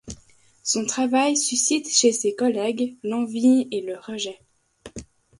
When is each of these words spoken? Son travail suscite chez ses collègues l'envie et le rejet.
Son 0.63 0.83
travail 0.87 1.37
suscite 1.37 1.87
chez 1.87 2.11
ses 2.11 2.33
collègues 2.33 2.97
l'envie 3.03 3.67
et 3.69 3.81
le 3.81 3.99
rejet. 3.99 4.39